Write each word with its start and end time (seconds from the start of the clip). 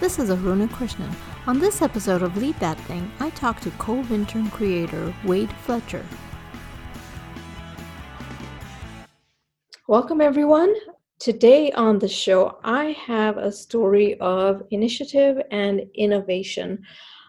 This 0.00 0.18
is 0.18 0.30
Aruna 0.30 0.66
Krishnan. 0.66 1.14
On 1.46 1.58
this 1.58 1.82
episode 1.82 2.22
of 2.22 2.34
Lead 2.38 2.58
That 2.58 2.80
Thing, 2.88 3.12
I 3.20 3.28
talk 3.28 3.60
to 3.60 3.70
CovIntern 3.72 4.50
creator 4.50 5.12
Wade 5.26 5.52
Fletcher. 5.66 6.02
Welcome, 9.88 10.22
everyone. 10.22 10.74
Today 11.18 11.70
on 11.72 11.98
the 11.98 12.08
show, 12.08 12.60
I 12.64 12.92
have 12.92 13.36
a 13.36 13.52
story 13.52 14.18
of 14.20 14.62
initiative 14.70 15.36
and 15.50 15.82
innovation. 15.94 16.82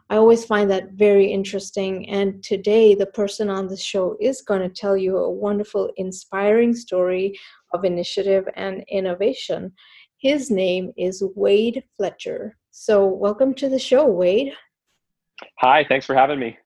I 0.09 0.15
always 0.15 0.45
find 0.45 0.71
that 0.71 0.93
very 0.93 1.25
interesting. 1.25 2.09
And 2.09 2.41
today, 2.41 2.95
the 2.95 3.07
person 3.07 3.49
on 3.49 3.67
the 3.67 3.75
show 3.75 4.15
is 4.21 4.41
going 4.41 4.61
to 4.61 4.69
tell 4.69 4.95
you 4.95 5.17
a 5.17 5.29
wonderful, 5.29 5.91
inspiring 5.97 6.73
story 6.73 7.37
of 7.73 7.83
initiative 7.83 8.47
and 8.55 8.85
innovation. 8.87 9.73
His 10.21 10.51
name 10.51 10.93
is 10.97 11.23
Wade 11.35 11.83
Fletcher. 11.97 12.55
So, 12.69 13.07
welcome 13.07 13.55
to 13.55 13.67
the 13.67 13.79
show, 13.79 14.05
Wade. 14.05 14.53
Hi, 15.57 15.83
thanks 15.89 16.05
for 16.05 16.13
having 16.13 16.37
me. 16.37 16.59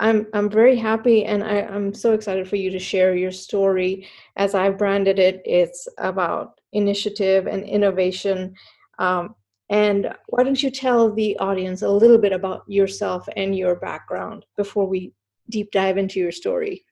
I'm 0.00 0.26
I'm 0.34 0.50
very 0.50 0.74
happy 0.74 1.24
and 1.24 1.44
I, 1.44 1.60
I'm 1.60 1.94
so 1.94 2.14
excited 2.14 2.48
for 2.48 2.56
you 2.56 2.68
to 2.72 2.80
share 2.80 3.14
your 3.14 3.30
story. 3.30 4.08
As 4.34 4.56
I 4.56 4.70
branded 4.70 5.20
it, 5.20 5.40
it's 5.44 5.86
about 5.98 6.60
initiative 6.72 7.46
and 7.46 7.62
innovation. 7.62 8.56
Um, 8.98 9.36
and 9.70 10.12
why 10.26 10.42
don't 10.42 10.60
you 10.60 10.72
tell 10.72 11.14
the 11.14 11.38
audience 11.38 11.82
a 11.82 11.88
little 11.88 12.18
bit 12.18 12.32
about 12.32 12.64
yourself 12.66 13.28
and 13.36 13.56
your 13.56 13.76
background 13.76 14.46
before 14.56 14.88
we 14.88 15.12
deep 15.48 15.70
dive 15.70 15.96
into 15.96 16.18
your 16.18 16.32
story? 16.32 16.84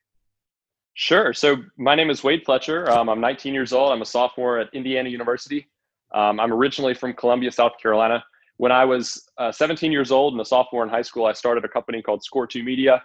Sure. 0.93 1.33
So 1.33 1.57
my 1.77 1.95
name 1.95 2.09
is 2.09 2.23
Wade 2.23 2.43
Fletcher. 2.45 2.89
Um, 2.91 3.09
I'm 3.09 3.21
19 3.21 3.53
years 3.53 3.71
old. 3.71 3.91
I'm 3.91 4.01
a 4.01 4.05
sophomore 4.05 4.59
at 4.59 4.69
Indiana 4.73 5.09
University. 5.09 5.67
Um, 6.13 6.39
I'm 6.39 6.51
originally 6.51 6.93
from 6.93 7.13
Columbia, 7.13 7.51
South 7.51 7.73
Carolina. 7.81 8.23
When 8.57 8.71
I 8.71 8.83
was 8.85 9.27
uh, 9.37 9.51
17 9.51 9.91
years 9.91 10.11
old 10.11 10.33
and 10.33 10.41
a 10.41 10.45
sophomore 10.45 10.83
in 10.83 10.89
high 10.89 11.01
school, 11.01 11.25
I 11.25 11.33
started 11.33 11.63
a 11.63 11.69
company 11.69 12.01
called 12.01 12.23
Score 12.23 12.45
2 12.45 12.63
Media. 12.63 13.01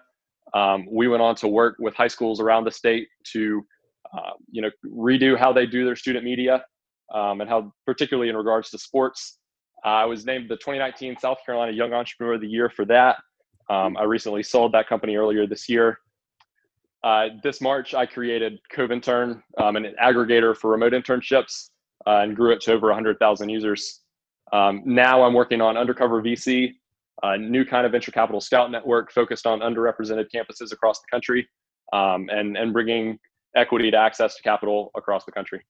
Um, 0.52 0.86
we 0.90 1.08
went 1.08 1.22
on 1.22 1.34
to 1.36 1.48
work 1.48 1.76
with 1.78 1.94
high 1.94 2.08
schools 2.08 2.40
around 2.40 2.64
the 2.64 2.72
state 2.72 3.08
to, 3.32 3.64
uh, 4.12 4.32
you 4.50 4.62
know, 4.62 4.70
redo 4.84 5.38
how 5.38 5.52
they 5.52 5.66
do 5.66 5.84
their 5.84 5.96
student 5.96 6.24
media 6.24 6.64
um, 7.14 7.40
and 7.40 7.48
how, 7.48 7.72
particularly 7.86 8.28
in 8.28 8.36
regards 8.36 8.70
to 8.70 8.78
sports. 8.78 9.38
Uh, 9.84 9.90
I 9.90 10.04
was 10.04 10.26
named 10.26 10.48
the 10.48 10.56
2019 10.56 11.16
South 11.20 11.38
Carolina 11.46 11.72
Young 11.72 11.92
Entrepreneur 11.92 12.34
of 12.34 12.40
the 12.40 12.48
Year 12.48 12.68
for 12.68 12.84
that. 12.86 13.16
Um, 13.70 13.96
I 13.96 14.02
recently 14.04 14.42
sold 14.42 14.72
that 14.72 14.88
company 14.88 15.16
earlier 15.16 15.46
this 15.46 15.68
year. 15.68 15.98
Uh, 17.06 17.28
this 17.40 17.60
March, 17.60 17.94
I 17.94 18.04
created 18.04 18.58
CovIntern, 18.74 19.40
um, 19.58 19.76
an 19.76 19.94
aggregator 20.02 20.56
for 20.56 20.72
remote 20.72 20.92
internships 20.92 21.70
uh, 22.04 22.22
and 22.22 22.34
grew 22.34 22.50
it 22.50 22.60
to 22.62 22.72
over 22.72 22.88
100,000 22.88 23.48
users. 23.48 24.00
Um, 24.52 24.82
now 24.84 25.22
I'm 25.22 25.32
working 25.32 25.60
on 25.60 25.76
Undercover 25.76 26.20
VC, 26.20 26.72
a 27.22 27.38
new 27.38 27.64
kind 27.64 27.86
of 27.86 27.92
venture 27.92 28.10
capital 28.10 28.40
scout 28.40 28.72
network 28.72 29.12
focused 29.12 29.46
on 29.46 29.60
underrepresented 29.60 30.26
campuses 30.34 30.72
across 30.72 30.98
the 30.98 31.06
country 31.08 31.48
um, 31.92 32.28
and, 32.28 32.56
and 32.56 32.72
bringing 32.72 33.20
equity 33.54 33.88
to 33.92 33.96
access 33.96 34.34
to 34.34 34.42
capital 34.42 34.90
across 34.96 35.24
the 35.24 35.30
country. 35.30 35.64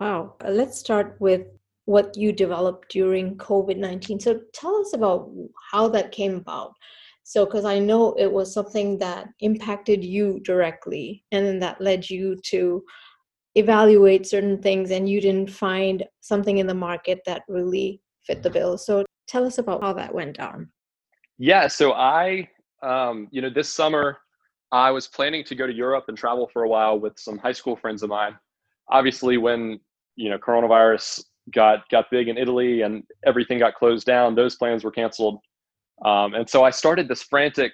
Wow. 0.00 0.34
Uh, 0.44 0.50
let's 0.50 0.76
start 0.76 1.18
with 1.20 1.42
what 1.84 2.16
you 2.16 2.32
developed 2.32 2.90
during 2.90 3.36
COVID 3.36 3.76
19. 3.76 4.18
So 4.18 4.40
tell 4.54 4.74
us 4.80 4.92
about 4.92 5.30
how 5.70 5.86
that 5.90 6.10
came 6.10 6.34
about. 6.34 6.72
So, 7.30 7.44
because 7.44 7.64
I 7.64 7.78
know 7.78 8.14
it 8.14 8.32
was 8.32 8.52
something 8.52 8.98
that 8.98 9.28
impacted 9.38 10.02
you 10.02 10.40
directly, 10.40 11.24
and 11.30 11.46
then 11.46 11.60
that 11.60 11.80
led 11.80 12.10
you 12.10 12.34
to 12.46 12.82
evaluate 13.54 14.26
certain 14.26 14.60
things 14.60 14.90
and 14.90 15.08
you 15.08 15.20
didn't 15.20 15.48
find 15.48 16.04
something 16.22 16.58
in 16.58 16.66
the 16.66 16.74
market 16.74 17.20
that 17.26 17.42
really 17.46 18.00
fit 18.26 18.42
the 18.42 18.50
bill. 18.50 18.76
So 18.76 19.04
tell 19.28 19.46
us 19.46 19.58
about 19.58 19.80
how 19.80 19.92
that 19.92 20.12
went 20.12 20.38
down. 20.38 20.72
Yeah, 21.38 21.68
so 21.68 21.92
I, 21.92 22.48
um, 22.82 23.28
you 23.30 23.40
know, 23.42 23.50
this 23.50 23.68
summer 23.68 24.18
I 24.72 24.90
was 24.90 25.06
planning 25.06 25.44
to 25.44 25.54
go 25.54 25.68
to 25.68 25.72
Europe 25.72 26.06
and 26.08 26.18
travel 26.18 26.50
for 26.52 26.64
a 26.64 26.68
while 26.68 26.98
with 26.98 27.16
some 27.16 27.38
high 27.38 27.52
school 27.52 27.76
friends 27.76 28.02
of 28.02 28.10
mine. 28.10 28.36
Obviously, 28.88 29.36
when 29.36 29.78
you 30.16 30.30
know 30.30 30.38
coronavirus 30.38 31.22
got 31.54 31.88
got 31.90 32.10
big 32.10 32.26
in 32.26 32.36
Italy 32.36 32.82
and 32.82 33.04
everything 33.24 33.60
got 33.60 33.76
closed 33.76 34.04
down, 34.04 34.34
those 34.34 34.56
plans 34.56 34.82
were 34.82 34.90
canceled. 34.90 35.38
Um, 36.04 36.34
and 36.34 36.48
so 36.48 36.64
I 36.64 36.70
started 36.70 37.08
this 37.08 37.22
frantic 37.22 37.72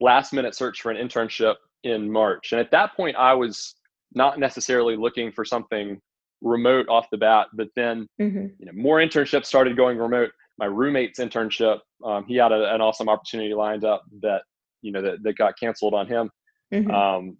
last 0.00 0.32
minute 0.32 0.54
search 0.54 0.80
for 0.82 0.90
an 0.90 0.96
internship 0.96 1.54
in 1.84 2.10
March. 2.10 2.52
And 2.52 2.60
at 2.60 2.70
that 2.70 2.94
point, 2.94 3.16
I 3.16 3.34
was 3.34 3.74
not 4.14 4.38
necessarily 4.38 4.96
looking 4.96 5.32
for 5.32 5.44
something 5.44 6.00
remote 6.42 6.88
off 6.88 7.06
the 7.10 7.16
bat, 7.16 7.48
but 7.54 7.68
then 7.76 8.06
mm-hmm. 8.20 8.46
you 8.58 8.66
know 8.66 8.72
more 8.74 8.98
internships 8.98 9.46
started 9.46 9.76
going 9.76 9.98
remote. 9.98 10.30
My 10.58 10.66
roommate's 10.66 11.18
internship, 11.18 11.78
um, 12.04 12.26
he 12.26 12.36
had 12.36 12.52
a, 12.52 12.74
an 12.74 12.80
awesome 12.80 13.08
opportunity 13.08 13.54
lined 13.54 13.84
up 13.84 14.02
that 14.20 14.42
you 14.82 14.92
know 14.92 15.00
that, 15.00 15.22
that 15.22 15.36
got 15.36 15.58
canceled 15.58 15.94
on 15.94 16.06
him, 16.06 16.30
mm-hmm. 16.72 16.90
um, 16.90 17.36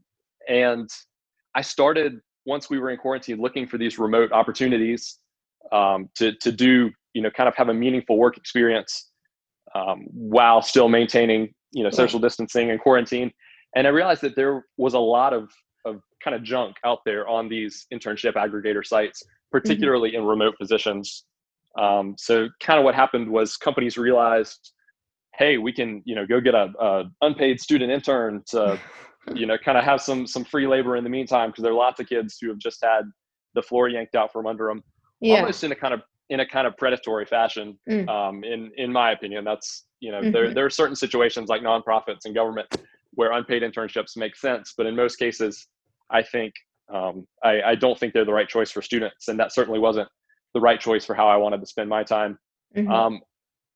and 0.49 0.89
I 1.55 1.63
started 1.63 2.21
once 2.47 2.71
we 2.71 2.79
were 2.79 2.91
in 2.91 2.97
quarantine 2.97 3.41
looking 3.41 3.67
for 3.67 3.79
these 3.79 3.99
remote 3.99 4.33
opportunities 4.33 5.19
um, 5.73 6.09
to 6.17 6.33
to 6.37 6.53
do 6.53 6.91
you 7.13 7.23
know 7.23 7.31
kind 7.31 7.49
of 7.49 7.57
have 7.57 7.69
a 7.69 7.75
meaningful 7.75 8.17
work 8.17 8.37
experience 8.37 9.12
um, 9.75 10.07
while 10.13 10.63
still 10.63 10.89
maintaining 10.89 11.53
you 11.73 11.83
know 11.83 11.91
social 11.91 12.21
distancing 12.21 12.71
and 12.71 12.81
quarantine. 12.81 13.31
And 13.75 13.87
I 13.87 13.91
realized 13.91 14.21
that 14.23 14.37
there 14.37 14.65
was 14.77 14.95
a 14.95 14.99
lot 14.99 15.33
of 15.33 15.51
of 15.85 16.01
kind 16.23 16.35
of 16.35 16.43
junk 16.43 16.77
out 16.85 17.01
there 17.05 17.27
on 17.29 17.49
these 17.49 17.87
internship 17.93 18.35
aggregator 18.35 18.85
sites, 18.85 19.23
particularly 19.51 20.11
mm-hmm. 20.11 20.23
in 20.23 20.27
remote 20.27 20.55
positions. 20.61 21.25
Um, 21.79 22.15
so 22.19 22.49
kind 22.61 22.79
of 22.79 22.85
what 22.85 22.95
happened 22.95 23.29
was 23.31 23.57
companies 23.57 23.97
realized, 23.97 24.73
hey, 25.37 25.59
we 25.59 25.73
can 25.73 26.03
you 26.05 26.15
know 26.15 26.27
go 26.27 26.41
get 26.41 26.55
a, 26.55 26.73
a 26.81 27.05
unpaid 27.23 27.61
student 27.61 27.91
intern 27.91 28.43
to 28.49 28.79
you 29.35 29.47
know 29.47 29.57
kind 29.57 29.79
of 29.79 29.85
have 29.85 30.01
some 30.01 30.27
some 30.27 30.45
free 30.45 30.67
labor 30.67 30.97
in 30.97 31.05
the 31.05 31.11
meantime 31.11 31.51
because 31.51 31.63
there 31.63 31.73
are 31.73 31.77
lots 31.77 32.01
of 32.01 32.09
kids 32.09 32.39
who 32.41 32.49
have 32.49 32.59
just 32.59 32.79
had 32.83 33.03
the 33.55 33.63
floor 33.63 33.89
yanked 33.89 34.15
out 34.15 34.33
from 34.33 34.47
under 34.47 34.67
them, 34.67 34.83
yeah. 35.21 35.37
almost 35.37 35.65
in 35.65 35.73
a 35.73 35.77
kind 35.77 35.95
of 35.95 36.01
in 36.33 36.41
a 36.41 36.47
kind 36.47 36.67
of 36.67 36.75
predatory 36.79 37.27
fashion. 37.27 37.79
Mm. 37.89 38.09
Um, 38.09 38.43
in 38.43 38.73
in 38.77 38.91
my 38.91 39.13
opinion, 39.13 39.45
that's 39.45 39.85
you 40.01 40.11
know 40.11 40.21
mm-hmm. 40.21 40.33
there 40.33 40.55
there 40.55 40.65
are 40.65 40.71
certain 40.71 40.97
situations 40.97 41.49
like 41.51 41.61
nonprofits 41.61 42.25
and 42.25 42.35
government 42.35 42.67
where 43.15 43.33
unpaid 43.33 43.63
internships 43.63 44.17
make 44.17 44.35
sense, 44.35 44.73
but 44.77 44.87
in 44.87 44.97
most 44.97 45.17
cases, 45.17 45.69
I 46.11 46.23
think 46.23 46.55
um, 46.93 47.27
I, 47.45 47.61
I, 47.63 47.75
don't 47.75 47.99
think 47.99 48.15
they're 48.15 48.25
the 48.25 48.33
right 48.33 48.49
choice 48.49 48.71
for 48.71 48.81
students, 48.81 49.29
and 49.29 49.39
that 49.39 49.53
certainly 49.53 49.79
wasn't 49.79 50.09
the 50.55 50.61
right 50.61 50.81
choice 50.81 51.05
for 51.05 51.15
how 51.15 51.29
I 51.29 51.37
wanted 51.37 51.61
to 51.61 51.67
spend 51.67 51.91
my 51.91 52.03
time. 52.03 52.39
Mm-hmm. 52.75 52.91
Um, 52.91 53.21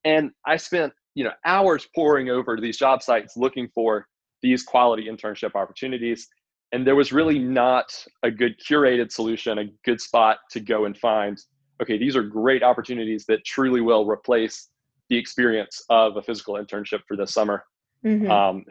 and 0.07 0.31
I 0.47 0.57
spent 0.57 0.95
you 1.15 1.25
know 1.25 1.33
hours 1.45 1.87
poring 1.95 2.31
over 2.31 2.59
these 2.59 2.79
job 2.79 3.03
sites 3.03 3.37
looking 3.37 3.69
for 3.75 4.07
these 4.41 4.63
quality 4.63 5.09
internship 5.11 5.55
opportunities, 5.55 6.27
and 6.73 6.87
there 6.87 6.97
was 6.97 7.13
really 7.13 7.39
not 7.39 7.93
a 8.23 8.31
good 8.31 8.55
curated 8.59 9.13
solution, 9.13 9.59
a 9.59 9.65
good 9.85 10.01
spot 10.01 10.39
to 10.53 10.61
go 10.61 10.87
and 10.87 10.97
find. 10.97 11.39
Okay, 11.83 11.99
these 11.99 12.17
are 12.17 12.23
great 12.23 12.63
opportunities 12.63 13.27
that 13.27 13.45
truly 13.45 13.81
will 13.81 14.07
replace 14.07 14.69
the 15.09 15.17
experience 15.17 15.83
of 15.89 16.17
a 16.17 16.23
physical 16.23 16.55
internship 16.55 17.01
for 17.07 17.17
this 17.17 17.33
summer. 17.33 17.65
Mm-hmm. 18.05 18.31
Um, 18.31 18.65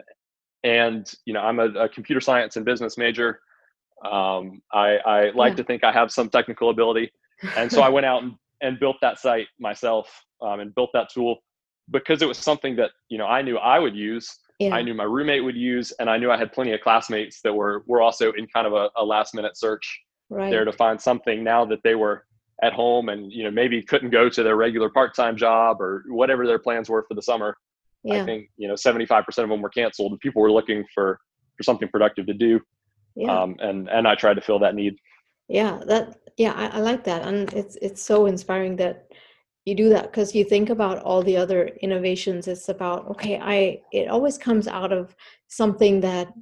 and 0.64 1.12
you 1.24 1.32
know, 1.32 1.40
I'm 1.40 1.58
a, 1.60 1.66
a 1.66 1.88
computer 1.88 2.20
science 2.20 2.56
and 2.56 2.64
business 2.64 2.98
major. 2.98 3.40
Um, 4.04 4.60
I, 4.72 4.96
I 4.98 5.30
like 5.30 5.52
yeah. 5.52 5.56
to 5.56 5.64
think 5.64 5.84
I 5.84 5.92
have 5.92 6.10
some 6.10 6.28
technical 6.28 6.70
ability. 6.70 7.10
And 7.56 7.70
so 7.70 7.82
I 7.82 7.88
went 7.88 8.06
out 8.06 8.22
and, 8.22 8.34
and 8.62 8.80
built 8.80 8.96
that 9.02 9.18
site 9.18 9.48
myself 9.60 10.24
um, 10.42 10.60
and 10.60 10.74
built 10.74 10.90
that 10.94 11.10
tool 11.10 11.38
because 11.90 12.22
it 12.22 12.28
was 12.28 12.38
something 12.38 12.74
that, 12.76 12.90
you 13.08 13.18
know, 13.18 13.26
I 13.26 13.42
knew 13.42 13.58
I 13.58 13.78
would 13.78 13.94
use. 13.94 14.38
Yeah. 14.58 14.74
I 14.74 14.82
knew 14.82 14.94
my 14.94 15.04
roommate 15.04 15.44
would 15.44 15.56
use, 15.56 15.92
and 16.00 16.08
I 16.08 16.16
knew 16.16 16.30
I 16.30 16.38
had 16.38 16.50
plenty 16.50 16.72
of 16.72 16.80
classmates 16.80 17.42
that 17.42 17.52
were, 17.52 17.84
were 17.86 18.00
also 18.00 18.32
in 18.32 18.46
kind 18.46 18.66
of 18.66 18.72
a, 18.72 18.88
a 18.96 19.04
last 19.04 19.34
minute 19.34 19.54
search 19.54 20.00
right. 20.30 20.50
there 20.50 20.64
to 20.64 20.72
find 20.72 20.98
something 20.98 21.44
now 21.44 21.66
that 21.66 21.80
they 21.84 21.94
were 21.94 22.24
at 22.66 22.72
home 22.72 23.08
and, 23.08 23.32
you 23.32 23.44
know, 23.44 23.50
maybe 23.50 23.82
couldn't 23.82 24.10
go 24.10 24.28
to 24.28 24.42
their 24.42 24.56
regular 24.56 24.90
part-time 24.90 25.36
job 25.36 25.80
or 25.80 26.04
whatever 26.08 26.46
their 26.46 26.58
plans 26.58 26.88
were 26.88 27.04
for 27.08 27.14
the 27.14 27.22
summer. 27.22 27.56
Yeah. 28.02 28.22
I 28.22 28.24
think, 28.24 28.48
you 28.56 28.68
know, 28.68 28.74
75% 28.74 29.26
of 29.26 29.48
them 29.48 29.62
were 29.62 29.68
canceled 29.70 30.12
and 30.12 30.20
people 30.20 30.42
were 30.42 30.52
looking 30.52 30.84
for, 30.94 31.18
for 31.56 31.62
something 31.62 31.88
productive 31.88 32.26
to 32.26 32.34
do 32.34 32.60
yeah. 33.16 33.42
um, 33.42 33.56
and 33.58 33.88
and 33.88 34.06
I 34.06 34.14
tried 34.14 34.34
to 34.34 34.40
fill 34.40 34.58
that 34.60 34.74
need. 34.74 34.96
Yeah, 35.48 35.80
that 35.86 36.18
yeah, 36.36 36.52
I, 36.52 36.78
I 36.78 36.80
like 36.80 37.02
that, 37.04 37.26
and 37.26 37.52
it's 37.52 37.76
it's 37.82 38.02
so 38.02 38.26
inspiring 38.26 38.76
that 38.76 39.10
you 39.64 39.74
do 39.74 39.88
that 39.88 40.12
because 40.12 40.34
you 40.34 40.44
think 40.44 40.70
about 40.70 40.98
all 41.02 41.22
the 41.22 41.36
other 41.36 41.66
innovations. 41.82 42.46
It's 42.46 42.68
about 42.68 43.08
okay, 43.08 43.40
I 43.40 43.80
it 43.92 44.08
always 44.08 44.38
comes 44.38 44.68
out 44.68 44.92
of 44.92 45.16
something 45.48 46.00
that 46.00 46.32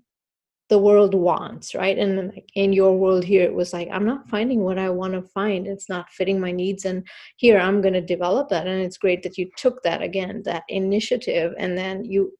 the 0.70 0.78
world 0.78 1.14
wants, 1.14 1.74
right? 1.74 1.98
And 1.98 2.28
like 2.28 2.50
in 2.54 2.72
your 2.72 2.96
world 2.96 3.22
here, 3.24 3.44
it 3.44 3.54
was 3.54 3.72
like 3.72 3.88
I'm 3.92 4.06
not 4.06 4.28
finding 4.28 4.60
what 4.60 4.78
I 4.78 4.88
want 4.88 5.12
to 5.12 5.22
find. 5.22 5.66
It's 5.66 5.88
not 5.88 6.10
fitting 6.10 6.40
my 6.40 6.52
needs, 6.52 6.84
and 6.84 7.06
here 7.36 7.58
I'm 7.58 7.82
going 7.82 7.94
to 7.94 8.00
develop 8.00 8.48
that. 8.48 8.66
And 8.66 8.82
it's 8.82 8.98
great 8.98 9.22
that 9.24 9.36
you 9.36 9.50
took 9.56 9.82
that 9.82 10.02
again, 10.02 10.42
that 10.44 10.64
initiative, 10.68 11.54
and 11.58 11.76
then 11.76 12.04
you 12.04 12.32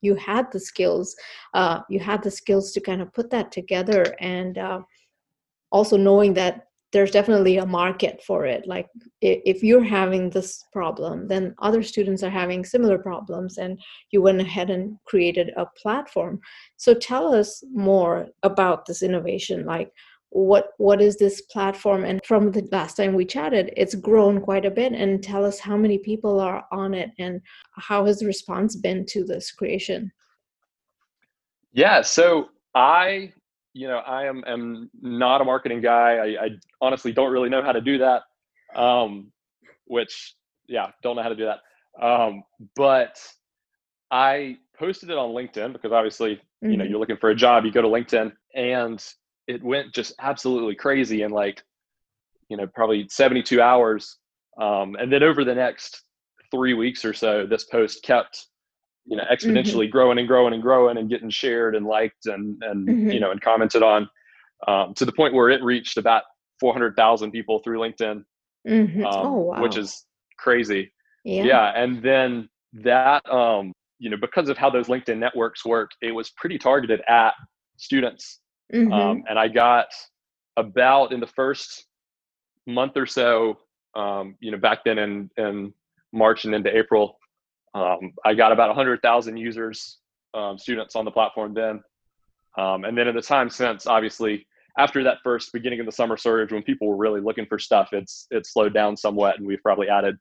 you 0.00 0.14
had 0.14 0.50
the 0.52 0.60
skills 0.60 1.16
uh, 1.54 1.80
you 1.88 1.98
had 1.98 2.22
the 2.22 2.30
skills 2.30 2.72
to 2.72 2.80
kind 2.80 3.02
of 3.02 3.12
put 3.12 3.30
that 3.30 3.50
together 3.50 4.14
and 4.20 4.58
uh, 4.58 4.80
also 5.72 5.96
knowing 5.96 6.34
that 6.34 6.65
there's 6.92 7.10
definitely 7.10 7.58
a 7.58 7.66
market 7.66 8.22
for 8.26 8.46
it. 8.46 8.66
Like 8.66 8.88
if 9.20 9.62
you're 9.62 9.84
having 9.84 10.30
this 10.30 10.64
problem 10.72 11.28
then 11.28 11.54
other 11.60 11.82
students 11.82 12.22
are 12.22 12.30
having 12.30 12.64
similar 12.64 12.98
problems 12.98 13.58
and 13.58 13.80
you 14.10 14.22
went 14.22 14.40
ahead 14.40 14.70
and 14.70 14.96
created 15.06 15.50
a 15.56 15.66
platform. 15.80 16.40
So 16.76 16.94
tell 16.94 17.34
us 17.34 17.62
more 17.72 18.28
about 18.42 18.86
this 18.86 19.02
innovation. 19.02 19.66
Like 19.66 19.92
what 20.30 20.70
what 20.78 21.00
is 21.00 21.16
this 21.16 21.40
platform? 21.42 22.04
And 22.04 22.20
from 22.24 22.52
the 22.52 22.66
last 22.70 22.96
time 22.96 23.14
we 23.14 23.24
chatted 23.24 23.72
it's 23.76 23.94
grown 23.94 24.40
quite 24.40 24.64
a 24.64 24.70
bit. 24.70 24.92
And 24.92 25.22
tell 25.22 25.44
us 25.44 25.58
how 25.58 25.76
many 25.76 25.98
people 25.98 26.40
are 26.40 26.64
on 26.70 26.94
it 26.94 27.10
and 27.18 27.40
how 27.76 28.06
has 28.06 28.20
the 28.20 28.26
response 28.26 28.76
been 28.76 29.04
to 29.06 29.24
this 29.24 29.50
creation? 29.50 30.12
Yeah 31.72 32.02
so 32.02 32.48
i 32.74 33.32
you 33.76 33.86
know, 33.86 33.98
I 33.98 34.24
am 34.24 34.42
am 34.46 34.90
not 35.02 35.42
a 35.42 35.44
marketing 35.44 35.82
guy. 35.82 36.16
I, 36.16 36.44
I 36.44 36.48
honestly 36.80 37.12
don't 37.12 37.30
really 37.30 37.50
know 37.50 37.62
how 37.62 37.72
to 37.72 37.82
do 37.82 37.98
that. 37.98 38.22
Um, 38.74 39.30
which, 39.84 40.34
yeah, 40.66 40.88
don't 41.02 41.14
know 41.14 41.22
how 41.22 41.28
to 41.28 41.36
do 41.36 41.44
that. 41.44 42.04
Um, 42.04 42.42
but 42.74 43.18
I 44.10 44.56
posted 44.78 45.10
it 45.10 45.18
on 45.18 45.30
LinkedIn 45.30 45.74
because 45.74 45.92
obviously, 45.92 46.36
mm-hmm. 46.36 46.70
you 46.70 46.76
know, 46.78 46.84
mm-hmm. 46.84 46.90
you're 46.90 47.00
looking 47.00 47.18
for 47.18 47.28
a 47.28 47.34
job, 47.34 47.66
you 47.66 47.70
go 47.70 47.82
to 47.82 47.88
LinkedIn, 47.88 48.32
and 48.54 49.04
it 49.46 49.62
went 49.62 49.92
just 49.92 50.14
absolutely 50.20 50.74
crazy 50.74 51.22
in 51.22 51.30
like, 51.30 51.62
you 52.48 52.56
know, 52.56 52.66
probably 52.66 53.06
72 53.10 53.60
hours. 53.60 54.16
Um, 54.58 54.96
and 54.98 55.12
then 55.12 55.22
over 55.22 55.44
the 55.44 55.54
next 55.54 56.02
three 56.50 56.72
weeks 56.72 57.04
or 57.04 57.12
so, 57.12 57.46
this 57.46 57.64
post 57.64 58.02
kept 58.02 58.46
you 59.06 59.16
know 59.16 59.24
mm-hmm. 59.24 59.32
exponentially 59.32 59.84
mm-hmm. 59.84 59.92
growing 59.92 60.18
and 60.18 60.28
growing 60.28 60.52
and 60.52 60.62
growing 60.62 60.98
and 60.98 61.08
getting 61.08 61.30
shared 61.30 61.74
and 61.74 61.86
liked 61.86 62.26
and 62.26 62.62
and 62.62 62.88
mm-hmm. 62.88 63.10
you 63.10 63.20
know 63.20 63.30
and 63.30 63.40
commented 63.40 63.82
on 63.82 64.08
um, 64.66 64.94
to 64.94 65.04
the 65.04 65.12
point 65.12 65.34
where 65.34 65.50
it 65.50 65.62
reached 65.62 65.96
about 65.96 66.22
400,000 66.60 67.30
people 67.30 67.60
through 67.60 67.78
LinkedIn, 67.78 68.24
mm-hmm. 68.66 69.04
um, 69.04 69.26
oh, 69.26 69.32
wow. 69.32 69.62
which 69.62 69.76
is 69.76 70.04
crazy. 70.38 70.92
Yeah. 71.24 71.44
yeah. 71.44 71.72
And 71.76 72.02
then 72.02 72.48
that, 72.72 73.28
um, 73.30 73.72
you 73.98 74.10
know, 74.10 74.16
because 74.20 74.48
of 74.48 74.56
how 74.56 74.70
those 74.70 74.86
LinkedIn 74.86 75.18
networks 75.18 75.64
work, 75.64 75.90
it 76.00 76.12
was 76.12 76.30
pretty 76.30 76.58
targeted 76.58 77.02
at 77.08 77.34
students. 77.76 78.40
Mm-hmm. 78.72 78.92
Um, 78.92 79.24
and 79.28 79.38
I 79.38 79.48
got 79.48 79.88
about 80.56 81.12
in 81.12 81.20
the 81.20 81.26
first 81.26 81.86
month 82.66 82.96
or 82.96 83.06
so, 83.06 83.58
um, 83.94 84.36
you 84.40 84.50
know, 84.50 84.58
back 84.58 84.80
then 84.84 84.98
in, 84.98 85.30
in 85.36 85.72
March 86.12 86.44
and 86.44 86.54
into 86.54 86.74
April, 86.76 87.18
um, 87.76 88.12
I 88.24 88.32
got 88.32 88.52
about 88.52 88.68
100,000 88.68 89.36
users, 89.36 89.98
um, 90.32 90.58
students 90.58 90.96
on 90.96 91.04
the 91.04 91.10
platform 91.10 91.52
then. 91.52 91.82
Um, 92.56 92.84
and 92.84 92.96
then 92.96 93.06
in 93.06 93.14
the 93.14 93.20
time 93.20 93.50
since, 93.50 93.86
obviously, 93.86 94.46
after 94.78 95.02
that 95.04 95.18
first 95.22 95.52
beginning 95.52 95.80
of 95.80 95.86
the 95.86 95.92
summer 95.92 96.16
surge, 96.16 96.52
when 96.52 96.62
people 96.62 96.88
were 96.88 96.96
really 96.96 97.20
looking 97.20 97.44
for 97.44 97.58
stuff, 97.58 97.90
it's 97.92 98.26
it's 98.30 98.52
slowed 98.52 98.72
down 98.72 98.96
somewhat, 98.96 99.36
and 99.38 99.46
we've 99.46 99.62
probably 99.62 99.90
added 99.90 100.16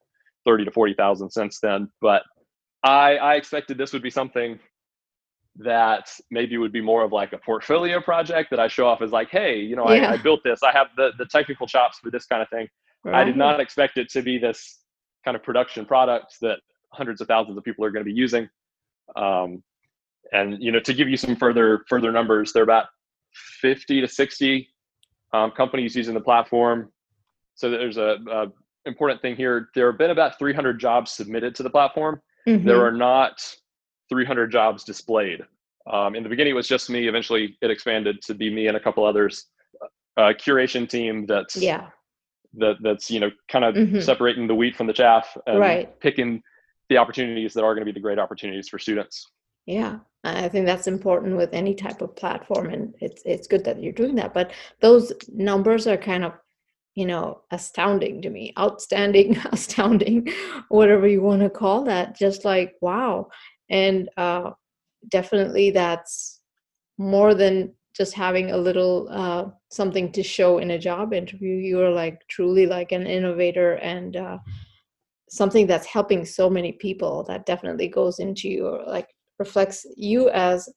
30 0.45 0.65
to 0.65 0.71
40,000 0.71 1.29
since 1.29 1.59
then. 1.61 1.89
But 2.01 2.23
I, 2.83 3.15
I 3.15 3.35
expected 3.35 3.77
this 3.77 3.93
would 3.93 4.03
be 4.03 4.09
something 4.09 4.59
that 5.57 6.11
maybe 6.29 6.57
would 6.57 6.73
be 6.73 6.81
more 6.81 7.03
of 7.03 7.13
like 7.13 7.31
a 7.31 7.37
portfolio 7.37 8.01
project 8.01 8.49
that 8.49 8.59
I 8.59 8.67
show 8.67 8.85
off 8.85 9.01
as 9.01 9.11
like, 9.11 9.29
hey, 9.29 9.59
you 9.59 9.77
know, 9.77 9.89
yeah. 9.89 10.09
I, 10.09 10.13
I, 10.13 10.17
built 10.17 10.41
this. 10.43 10.61
I 10.61 10.73
have 10.73 10.87
the 10.97 11.11
the 11.17 11.25
technical 11.25 11.67
chops 11.67 11.99
for 11.99 12.11
this 12.11 12.25
kind 12.25 12.41
of 12.41 12.49
thing. 12.49 12.67
Right. 13.05 13.21
I 13.21 13.23
did 13.23 13.37
not 13.37 13.61
expect 13.61 13.97
it 13.97 14.09
to 14.09 14.21
be 14.21 14.39
this 14.39 14.79
kind 15.23 15.37
of 15.37 15.43
production 15.43 15.85
product 15.85 16.35
that 16.41 16.59
hundreds 16.91 17.21
of 17.21 17.27
thousands 17.27 17.57
of 17.57 17.63
people 17.63 17.85
are 17.85 17.91
going 17.91 18.05
to 18.05 18.11
be 18.11 18.17
using. 18.17 18.49
Um, 19.15 19.63
and 20.31 20.61
you 20.61 20.71
know, 20.71 20.79
to 20.79 20.93
give 20.93 21.07
you 21.07 21.17
some 21.17 21.35
further 21.35 21.85
further 21.87 22.11
numbers, 22.11 22.53
there 22.53 22.61
are 22.61 22.63
about 22.63 22.87
50 23.61 24.01
to 24.01 24.07
60 24.07 24.69
um, 25.33 25.51
companies 25.51 25.95
using 25.95 26.13
the 26.13 26.21
platform. 26.21 26.91
So 27.55 27.69
there's 27.69 27.97
a, 27.97 28.17
a, 28.29 28.47
important 28.85 29.21
thing 29.21 29.35
here. 29.35 29.69
There 29.75 29.89
have 29.91 29.97
been 29.97 30.11
about 30.11 30.37
300 30.37 30.79
jobs 30.79 31.11
submitted 31.11 31.55
to 31.55 31.63
the 31.63 31.69
platform. 31.69 32.21
Mm-hmm. 32.47 32.67
There 32.67 32.85
are 32.85 32.91
not 32.91 33.41
300 34.09 34.51
jobs 34.51 34.83
displayed. 34.83 35.41
Um, 35.91 36.15
in 36.15 36.23
the 36.23 36.29
beginning, 36.29 36.51
it 36.51 36.55
was 36.55 36.67
just 36.67 36.89
me. 36.89 37.07
Eventually, 37.07 37.57
it 37.61 37.71
expanded 37.71 38.21
to 38.23 38.33
be 38.33 38.53
me 38.53 38.67
and 38.67 38.77
a 38.77 38.79
couple 38.79 39.05
others. 39.05 39.45
A 40.17 40.33
curation 40.33 40.87
team 40.87 41.25
that's 41.25 41.57
yeah 41.57 41.89
that 42.57 42.77
that's 42.81 43.11
you 43.11 43.19
know 43.19 43.31
kind 43.49 43.65
of 43.65 43.75
mm-hmm. 43.75 43.99
separating 43.99 44.47
the 44.47 44.55
wheat 44.55 44.75
from 44.75 44.87
the 44.87 44.93
chaff 44.93 45.35
and 45.47 45.59
right. 45.59 45.99
picking 45.99 46.41
the 46.89 46.97
opportunities 46.97 47.53
that 47.53 47.63
are 47.63 47.73
going 47.73 47.85
to 47.85 47.91
be 47.91 47.97
the 47.97 48.03
great 48.03 48.19
opportunities 48.19 48.69
for 48.69 48.79
students. 48.79 49.31
Yeah, 49.65 49.99
I 50.23 50.47
think 50.47 50.65
that's 50.65 50.87
important 50.87 51.37
with 51.37 51.53
any 51.53 51.73
type 51.73 52.01
of 52.01 52.15
platform, 52.15 52.69
and 52.69 52.93
it's 53.01 53.23
it's 53.25 53.47
good 53.47 53.63
that 53.65 53.81
you're 53.81 53.93
doing 53.93 54.15
that. 54.15 54.33
But 54.33 54.51
those 54.79 55.11
numbers 55.33 55.87
are 55.87 55.97
kind 55.97 56.23
of, 56.23 56.33
you 56.93 57.05
know, 57.07 57.41
astounding 57.51 58.21
to 58.21 58.29
me, 58.29 58.53
outstanding, 58.59 59.37
astounding, 59.51 60.27
whatever 60.69 61.07
you 61.07 61.21
want 61.21 61.41
to 61.41 61.49
call 61.49 61.83
that. 61.85 62.15
Just 62.15 62.45
like 62.45 62.75
wow, 62.81 63.29
and 63.69 64.09
uh, 64.17 64.51
definitely 65.09 65.71
that's 65.71 66.41
more 66.99 67.33
than 67.33 67.73
just 67.95 68.13
having 68.13 68.51
a 68.51 68.57
little 68.57 69.07
uh, 69.09 69.45
something 69.71 70.11
to 70.11 70.21
show 70.21 70.59
in 70.59 70.71
a 70.71 70.79
job 70.79 71.11
interview. 71.11 71.55
You're 71.55 71.89
like 71.89 72.21
truly 72.27 72.67
like 72.67 72.91
an 72.91 73.07
innovator 73.07 73.73
and. 73.75 74.15
Uh, 74.15 74.37
something 75.29 75.67
that's 75.67 75.85
helping 75.85 76.25
so 76.25 76.49
many 76.49 76.71
people 76.71 77.23
that 77.23 77.45
definitely 77.45 77.87
goes 77.87 78.19
into 78.19 78.47
your 78.49 78.83
like 78.85 79.07
reflects 79.39 79.85
you 79.97 80.29
as 80.29 80.69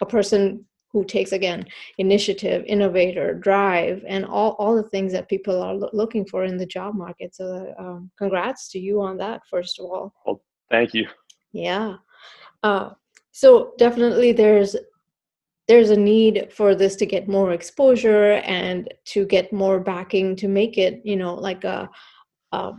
a 0.00 0.06
person 0.06 0.64
who 0.92 1.04
takes 1.04 1.32
again 1.32 1.64
initiative 1.98 2.64
innovator 2.66 3.34
drive 3.34 4.02
and 4.08 4.24
all, 4.24 4.52
all 4.58 4.74
the 4.74 4.88
things 4.88 5.12
that 5.12 5.28
people 5.28 5.62
are 5.62 5.74
lo- 5.74 5.90
looking 5.92 6.24
for 6.24 6.44
in 6.44 6.56
the 6.56 6.66
job 6.66 6.94
market. 6.94 7.34
So 7.34 7.72
um, 7.78 8.10
congrats 8.18 8.68
to 8.70 8.78
you 8.78 9.00
on 9.00 9.16
that 9.18 9.42
first 9.48 9.78
of 9.78 9.86
all. 9.86 10.12
Well 10.26 10.42
thank 10.70 10.94
you. 10.94 11.06
Yeah. 11.52 11.96
Uh, 12.62 12.90
so 13.30 13.72
definitely 13.78 14.32
there's 14.32 14.76
there's 15.68 15.90
a 15.90 15.96
need 15.96 16.48
for 16.52 16.74
this 16.74 16.96
to 16.96 17.06
get 17.06 17.28
more 17.28 17.52
exposure 17.52 18.32
and 18.44 18.92
to 19.04 19.24
get 19.24 19.52
more 19.52 19.78
backing 19.78 20.34
to 20.34 20.48
make 20.48 20.76
it 20.76 21.00
you 21.04 21.16
know 21.16 21.34
like 21.34 21.62
a, 21.62 21.88
a 22.50 22.72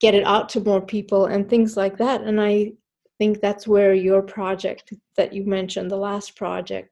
get 0.00 0.14
it 0.14 0.24
out 0.24 0.48
to 0.48 0.60
more 0.60 0.80
people 0.80 1.26
and 1.26 1.48
things 1.48 1.76
like 1.76 1.98
that. 1.98 2.22
And 2.22 2.40
i 2.40 2.72
think 3.18 3.40
that's 3.40 3.68
where 3.68 3.92
your 3.92 4.22
project 4.22 4.94
that 5.16 5.32
you 5.34 5.44
mentioned 5.44 5.90
the 5.90 5.96
last 5.96 6.36
project 6.36 6.88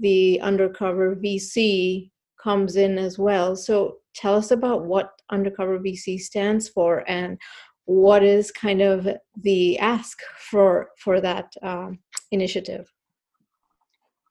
the 0.00 0.38
undercover 0.42 1.16
vc 1.16 2.10
comes 2.42 2.76
in 2.76 2.98
as 2.98 3.18
well. 3.18 3.54
So 3.54 3.98
tell 4.14 4.34
us 4.34 4.50
about 4.50 4.84
what 4.84 5.12
undercover 5.30 5.78
vc 5.78 6.20
stands 6.20 6.68
for 6.68 7.08
and 7.08 7.38
what 7.84 8.22
is 8.22 8.50
kind 8.50 8.80
of 8.80 9.08
the 9.40 9.78
ask 9.78 10.18
for 10.50 10.88
for 10.98 11.20
that 11.20 11.52
um, 11.62 11.98
initiative? 12.30 12.86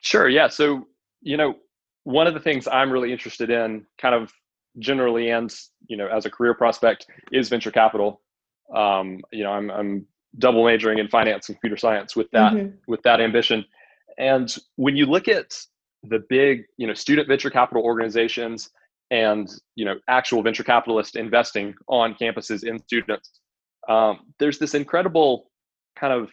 Sure 0.01 0.29
yeah. 0.29 0.47
So 0.47 0.85
you 1.21 1.37
know 1.37 1.55
one 2.03 2.25
of 2.25 2.33
the 2.33 2.39
things 2.39 2.67
i'm 2.67 2.91
really 2.91 3.11
interested 3.11 3.49
in 3.51 3.85
kind 3.99 4.15
of 4.15 4.31
generally 4.79 5.29
and 5.29 5.53
you 5.87 5.97
know 5.97 6.07
as 6.07 6.25
a 6.25 6.29
career 6.29 6.53
prospect 6.53 7.07
is 7.31 7.49
venture 7.49 7.71
capital 7.71 8.21
um, 8.75 9.19
you 9.31 9.43
know 9.43 9.51
I'm, 9.51 9.69
I'm 9.69 10.05
double 10.39 10.63
majoring 10.63 10.99
in 10.99 11.07
finance 11.09 11.49
and 11.49 11.57
computer 11.57 11.77
science 11.77 12.15
with 12.15 12.29
that 12.31 12.53
mm-hmm. 12.53 12.75
with 12.87 13.01
that 13.03 13.19
ambition 13.19 13.65
and 14.17 14.55
when 14.75 14.95
you 14.95 15.05
look 15.05 15.27
at 15.27 15.53
the 16.03 16.23
big 16.29 16.63
you 16.77 16.87
know 16.87 16.93
student 16.93 17.27
venture 17.27 17.49
capital 17.49 17.83
organizations 17.83 18.69
and 19.11 19.49
you 19.75 19.85
know 19.85 19.95
actual 20.07 20.41
venture 20.41 20.63
capitalist 20.63 21.15
investing 21.15 21.73
on 21.87 22.15
campuses 22.15 22.63
in 22.63 22.81
students 22.83 23.39
um, 23.89 24.19
there's 24.39 24.57
this 24.57 24.73
incredible 24.73 25.51
kind 25.97 26.13
of 26.13 26.29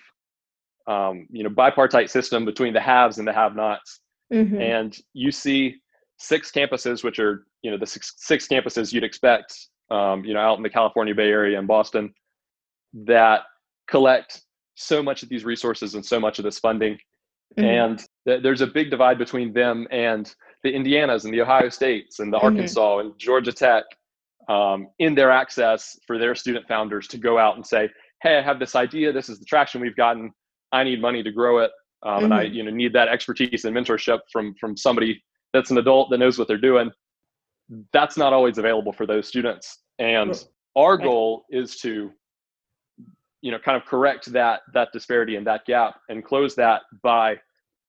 um, 0.87 1.27
you 1.31 1.43
know 1.43 1.51
bipartite 1.51 2.09
system 2.09 2.45
between 2.45 2.73
the 2.73 2.81
haves 2.81 3.19
and 3.19 3.27
the 3.27 3.33
have 3.33 3.57
nots 3.57 4.01
mm-hmm. 4.33 4.61
and 4.61 4.97
you 5.13 5.33
see 5.33 5.75
six 6.19 6.51
campuses 6.51 7.03
which 7.03 7.19
are 7.19 7.47
you 7.63 7.71
know 7.71 7.79
the 7.79 7.87
six, 7.87 8.15
six 8.19 8.47
campuses 8.47 8.93
you'd 8.93 9.05
expect 9.05 9.69
um, 9.91 10.25
you 10.25 10.35
know 10.35 10.41
out 10.41 10.57
in 10.57 10.63
the 10.63 10.71
california 10.71 11.15
bay 11.15 11.29
area 11.29 11.59
and 11.59 11.67
boston 11.67 12.13
that 12.93 13.43
collect 13.89 14.43
so 14.75 15.03
much 15.03 15.23
of 15.23 15.29
these 15.29 15.45
resources 15.45 15.95
and 15.95 16.05
so 16.05 16.21
much 16.21 16.39
of 16.39 16.45
this 16.45 16.59
funding 16.59 16.95
mm-hmm. 17.57 17.65
and 17.65 18.07
th- 18.27 18.43
there's 18.43 18.61
a 18.61 18.67
big 18.67 18.91
divide 18.91 19.19
between 19.19 19.53
them 19.53 19.87
and 19.91 20.35
the 20.65 20.73
indianas 20.73 21.25
and 21.25 21.33
the 21.33 21.41
ohio 21.41 21.69
states 21.69 22.19
and 22.19 22.33
the 22.33 22.37
mm-hmm. 22.37 22.47
arkansas 22.47 22.99
and 22.99 23.13
georgia 23.19 23.53
tech 23.53 23.85
um, 24.49 24.89
in 24.99 25.15
their 25.15 25.31
access 25.31 25.99
for 26.07 26.19
their 26.19 26.35
student 26.35 26.67
founders 26.67 27.07
to 27.07 27.19
go 27.19 27.39
out 27.39 27.57
and 27.57 27.67
say 27.67 27.89
hey 28.23 28.39
i 28.39 28.43
have 28.43 28.59
this 28.59 28.75
idea 28.75 29.13
this 29.13 29.29
is 29.29 29.39
the 29.39 29.45
traction 29.45 29.81
we've 29.81 29.97
gotten 29.97 30.33
i 30.73 30.83
need 30.83 31.01
money 31.01 31.23
to 31.23 31.31
grow 31.31 31.59
it 31.59 31.71
um, 32.03 32.15
mm-hmm. 32.15 32.25
and 32.25 32.35
i 32.35 32.45
mm-hmm. 32.45 32.55
you 32.55 32.63
know 32.65 32.71
need 32.71 32.93
that 32.93 33.09
expertise 33.09 33.65
and 33.65 33.77
mentorship 33.77 34.21
from 34.33 34.55
from 34.61 34.77
somebody 34.77 35.23
that's 35.53 35.71
an 35.71 35.79
adult 35.79 36.11
that 36.11 36.19
knows 36.19 36.39
what 36.39 36.49
they're 36.49 36.59
doing 36.59 36.91
that's 37.93 38.17
not 38.17 38.33
always 38.33 38.59
available 38.59 38.93
for 38.93 39.07
those 39.07 39.27
students. 39.29 39.79
And 39.99 40.43
our 40.77 40.97
goal 40.97 41.45
is 41.51 41.77
to 41.81 42.11
you 43.41 43.53
know 43.53 43.59
kind 43.59 43.77
of 43.77 43.87
correct 43.87 44.33
that 44.33 44.61
that 44.75 44.89
disparity 44.93 45.37
and 45.37 45.47
that 45.47 45.65
gap 45.65 46.01
and 46.09 46.25
close 46.25 46.55
that 46.57 46.83
by 47.03 47.37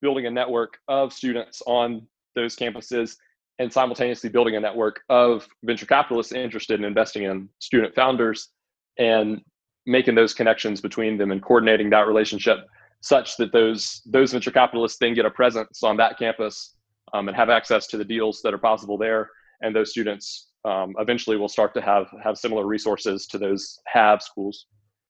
building 0.01 0.25
a 0.27 0.31
network 0.31 0.77
of 0.87 1.11
students 1.11 1.61
on 1.65 2.07
those 2.35 2.55
campuses 2.55 3.15
and 3.57 3.71
simultaneously 3.71 4.29
building 4.29 4.55
a 4.55 4.59
network 4.59 5.01
of 5.09 5.47
venture 5.63 5.85
capitalists 5.85 6.33
interested 6.33 6.79
in 6.79 6.85
investing 6.85 7.23
in 7.23 7.49
student 7.59 7.93
founders 7.95 8.49
and 8.97 9.41
making 9.85 10.15
those 10.15 10.33
connections 10.33 10.81
between 10.81 11.17
them 11.17 11.31
and 11.31 11.41
coordinating 11.41 11.89
that 11.89 12.07
relationship 12.07 12.59
such 13.01 13.35
that 13.37 13.51
those 13.51 14.01
those 14.05 14.31
venture 14.31 14.51
capitalists 14.51 14.99
then 14.99 15.13
get 15.13 15.25
a 15.25 15.31
presence 15.31 15.83
on 15.83 15.97
that 15.97 16.17
campus 16.17 16.75
um, 17.13 17.27
and 17.27 17.37
have 17.37 17.49
access 17.49 17.87
to 17.87 17.97
the 17.97 18.05
deals 18.05 18.41
that 18.41 18.53
are 18.53 18.59
possible 18.59 18.97
there. 18.97 19.29
And 19.61 19.75
those 19.75 19.91
students 19.91 20.49
um, 20.65 20.95
eventually 20.99 21.37
will 21.37 21.49
start 21.49 21.73
to 21.73 21.81
have 21.81 22.07
have 22.23 22.37
similar 22.37 22.65
resources 22.65 23.27
to 23.27 23.37
those 23.37 23.79
have 23.87 24.21
schools. 24.21 24.67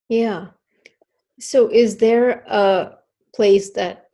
Yeah. 0.09 0.47
So 1.39 1.69
is 1.69 1.97
there 1.97 2.43
a 2.47 2.97
place 3.33 3.71
that 3.71 4.09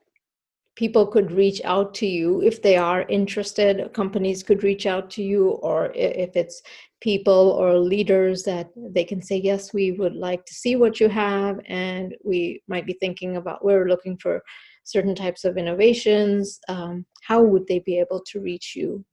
people 0.75 1.07
could 1.07 1.31
reach 1.31 1.61
out 1.63 1.93
to 1.93 2.05
you 2.05 2.41
if 2.41 2.61
they 2.61 2.75
are 2.75 3.03
interested 3.03 3.93
companies 3.93 4.43
could 4.43 4.63
reach 4.63 4.85
out 4.85 5.09
to 5.09 5.23
you 5.23 5.51
or 5.63 5.91
if 5.95 6.35
it's 6.35 6.61
people 7.01 7.51
or 7.51 7.77
leaders 7.77 8.43
that 8.43 8.69
they 8.75 9.03
can 9.03 9.21
say 9.21 9.37
yes 9.37 9.73
we 9.73 9.91
would 9.91 10.15
like 10.15 10.45
to 10.45 10.53
see 10.53 10.75
what 10.75 10.99
you 10.99 11.07
have 11.07 11.59
and 11.67 12.15
we 12.23 12.61
might 12.67 12.85
be 12.85 12.97
thinking 12.99 13.37
about 13.37 13.63
we're 13.63 13.87
looking 13.87 14.17
for 14.17 14.41
certain 14.85 15.13
types 15.13 15.43
of 15.43 15.57
innovations 15.57 16.59
um, 16.69 17.05
how 17.21 17.41
would 17.41 17.67
they 17.67 17.79
be 17.79 17.99
able 17.99 18.21
to 18.21 18.39
reach 18.39 18.75
you? 18.75 19.03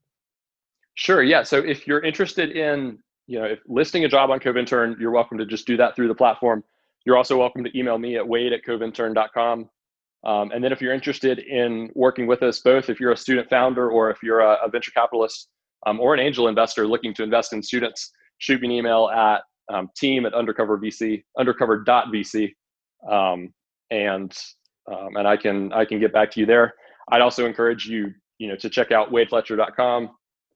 Sure 0.94 1.22
yeah 1.22 1.42
so 1.42 1.58
if 1.58 1.86
you're 1.86 2.04
interested 2.04 2.52
in 2.52 2.98
you 3.26 3.38
know 3.38 3.46
if 3.46 3.58
listing 3.66 4.04
a 4.04 4.08
job 4.08 4.30
on 4.30 4.38
covintern 4.38 4.96
you're 5.00 5.10
welcome 5.10 5.38
to 5.38 5.46
just 5.46 5.66
do 5.66 5.76
that 5.76 5.96
through 5.96 6.08
the 6.08 6.14
platform. 6.14 6.62
You're 7.04 7.16
also 7.16 7.36
welcome 7.36 7.64
to 7.64 7.78
email 7.78 7.98
me 7.98 8.16
at 8.16 8.26
wade 8.26 8.52
at 8.52 8.64
covintern.com 8.64 9.68
um, 10.24 10.52
and 10.52 10.62
then 10.62 10.72
if 10.72 10.80
you're 10.80 10.94
interested 10.94 11.40
in 11.40 11.90
working 11.94 12.26
with 12.26 12.42
us, 12.42 12.60
both 12.60 12.88
if 12.88 13.00
you're 13.00 13.12
a 13.12 13.16
student 13.16 13.50
founder 13.50 13.90
or 13.90 14.10
if 14.10 14.22
you're 14.22 14.40
a, 14.40 14.56
a 14.64 14.68
venture 14.68 14.92
capitalist 14.92 15.48
um, 15.86 15.98
or 15.98 16.14
an 16.14 16.20
angel 16.20 16.48
investor 16.48 16.86
looking 16.86 17.12
to 17.14 17.22
invest 17.22 17.52
in 17.52 17.62
students, 17.62 18.12
shoot 18.38 18.60
me 18.60 18.68
an 18.68 18.72
email 18.72 19.08
at 19.08 19.42
um, 19.72 19.88
team 19.96 20.26
at 20.26 20.32
undercover.vc, 20.32 21.24
undercover.vc, 21.36 22.52
um, 23.10 23.52
and 23.90 24.32
um, 24.90 25.16
and 25.16 25.26
I 25.26 25.36
can 25.36 25.72
I 25.72 25.84
can 25.84 26.00
get 26.00 26.12
back 26.12 26.30
to 26.32 26.40
you 26.40 26.46
there. 26.46 26.74
I'd 27.10 27.20
also 27.20 27.46
encourage 27.46 27.86
you 27.86 28.12
you 28.38 28.48
know 28.48 28.56
to 28.56 28.70
check 28.70 28.92
out 28.92 29.12
wadefletcher.com. 29.12 30.10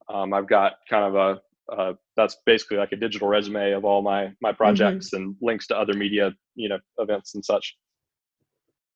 Um, 0.08 0.32
I've 0.32 0.48
got 0.48 0.74
kind 0.88 1.04
of 1.04 1.14
a 1.14 1.40
uh, 1.72 1.94
that's 2.16 2.36
basically 2.46 2.76
like 2.76 2.92
a 2.92 2.96
digital 2.96 3.28
resume 3.28 3.72
of 3.72 3.84
all 3.84 4.02
my 4.02 4.32
my 4.40 4.50
mm-hmm. 4.50 4.56
projects 4.56 5.10
mm-hmm. 5.10 5.24
and 5.24 5.36
links 5.40 5.66
to 5.68 5.76
other 5.76 5.94
media 5.94 6.32
you 6.54 6.68
know 6.68 6.78
events 6.98 7.34
and 7.34 7.44
such. 7.44 7.76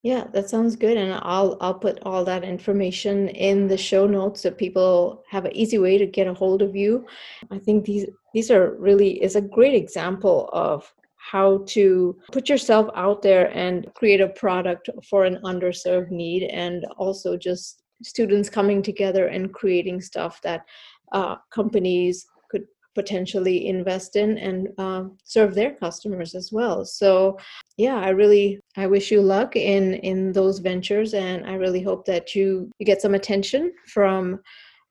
Yeah, 0.03 0.29
that 0.33 0.49
sounds 0.49 0.77
good. 0.77 0.97
And 0.97 1.13
I'll 1.23 1.59
I'll 1.61 1.75
put 1.75 1.99
all 2.03 2.25
that 2.25 2.43
information 2.43 3.29
in 3.29 3.69
the 3.69 3.77
show 3.77 4.07
notes 4.07 4.43
so 4.43 4.51
people 4.51 5.23
have 5.29 5.45
an 5.45 5.55
easy 5.55 5.79
way 5.79 5.99
to 5.99 6.07
get 6.07 6.27
a 6.27 6.33
hold 6.33 6.63
of 6.63 6.75
you. 6.75 7.07
I 7.51 7.59
think 7.59 7.85
these 7.85 8.07
these 8.33 8.51
are 8.51 8.75
really 8.79 9.23
is 9.23 9.37
a 9.37 9.43
great 9.43 9.75
example 9.75 10.49
of 10.53 10.91
how 11.21 11.65
to 11.67 12.17
put 12.33 12.49
yourself 12.49 12.89
out 12.95 13.23
there 13.23 13.47
and 13.57 13.93
create 13.95 14.21
a 14.21 14.29
product 14.29 14.89
for 15.09 15.25
an 15.25 15.39
underserved 15.45 16.11
need 16.11 16.45
and 16.45 16.85
also 16.97 17.37
just 17.37 17.83
students 18.03 18.49
coming 18.49 18.83
together 18.83 19.27
and 19.27 19.53
creating 19.53 20.01
stuff 20.01 20.41
that 20.43 20.65
uh, 21.13 21.37
companies 21.51 22.27
could 22.51 22.65
potentially 22.95 23.69
invest 23.69 24.17
in 24.17 24.39
and 24.39 24.69
uh, 24.79 25.05
serve 25.25 25.55
their 25.55 25.75
customers 25.75 26.35
as 26.35 26.51
well. 26.53 26.85
So 26.85 27.37
yeah 27.81 27.97
i 27.97 28.11
really 28.11 28.61
i 28.77 28.87
wish 28.87 29.11
you 29.11 29.23
luck 29.23 29.57
in 29.57 29.95
in 30.11 30.33
those 30.33 30.59
ventures 30.59 31.15
and 31.15 31.47
i 31.47 31.55
really 31.55 31.83
hope 31.83 32.05
that 32.05 32.35
you 32.35 32.71
you 32.79 32.85
get 32.85 33.01
some 33.01 33.15
attention 33.15 33.73
from 33.87 34.39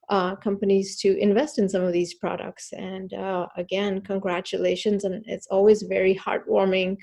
uh, 0.10 0.36
companies 0.36 0.98
to 0.98 1.18
invest 1.20 1.60
in 1.60 1.70
some 1.70 1.84
of 1.84 1.94
these 1.94 2.16
products 2.16 2.74
and 2.74 3.13
uh, 3.13 3.48
again 3.58 4.01
congratulations 4.01 5.04
and 5.04 5.24
it's 5.28 5.48
always 5.48 5.84
very 5.84 6.16
heartwarming 6.16 6.98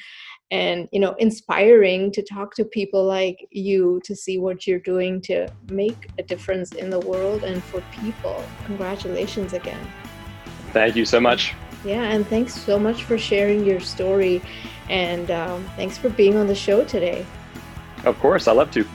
and 0.50 0.88
you 0.92 0.98
know 0.98 1.14
inspiring 1.18 2.10
to 2.10 2.22
talk 2.22 2.54
to 2.54 2.64
people 2.64 3.04
like 3.04 3.46
you 3.50 4.00
to 4.04 4.14
see 4.14 4.38
what 4.38 4.66
you're 4.66 4.80
doing 4.80 5.20
to 5.20 5.48
make 5.70 6.08
a 6.18 6.22
difference 6.22 6.72
in 6.72 6.90
the 6.90 7.00
world 7.00 7.44
and 7.44 7.62
for 7.64 7.80
people 8.02 8.44
congratulations 8.66 9.52
again 9.52 9.86
Thank 10.76 10.94
you 10.94 11.06
so 11.06 11.18
much. 11.18 11.54
Yeah, 11.86 12.02
and 12.02 12.26
thanks 12.26 12.54
so 12.54 12.78
much 12.78 13.04
for 13.04 13.16
sharing 13.16 13.64
your 13.64 13.80
story. 13.80 14.42
And 14.90 15.30
um, 15.30 15.64
thanks 15.74 15.96
for 15.96 16.10
being 16.10 16.36
on 16.36 16.46
the 16.46 16.54
show 16.54 16.84
today. 16.84 17.24
Of 18.04 18.18
course, 18.18 18.46
I 18.46 18.52
love 18.52 18.70
to. 18.72 18.86